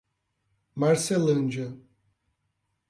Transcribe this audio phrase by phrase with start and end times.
[0.73, 1.77] Marcelândia